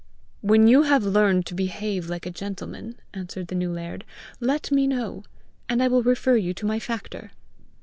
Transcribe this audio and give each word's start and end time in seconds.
"When 0.41 0.67
you 0.67 0.81
have 0.81 1.03
learned 1.03 1.45
to 1.45 1.53
behave 1.53 2.09
like 2.09 2.25
a 2.25 2.31
gentleman," 2.31 2.99
answered 3.13 3.49
the 3.49 3.53
new 3.55 3.71
laird, 3.71 4.03
"let 4.39 4.71
me 4.71 4.87
know, 4.87 5.25
and 5.69 5.83
I 5.83 5.89
will 5.89 6.01
refer 6.01 6.37
you 6.37 6.55
to 6.55 6.65
my 6.65 6.79
factor." 6.79 7.29